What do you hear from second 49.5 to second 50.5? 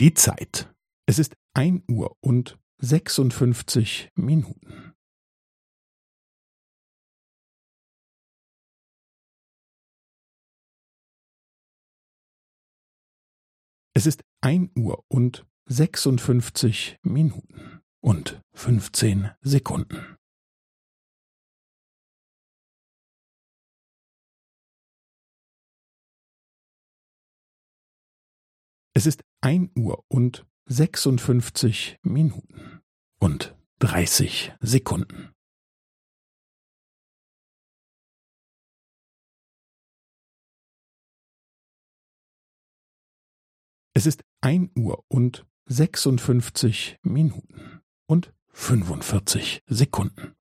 Sekunden.